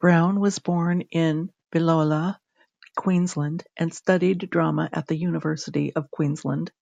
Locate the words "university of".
5.16-6.10